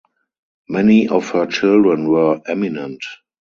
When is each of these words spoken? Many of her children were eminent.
Many 0.67 1.09
of 1.09 1.29
her 1.29 1.45
children 1.45 2.09
were 2.09 2.41
eminent. 2.47 3.03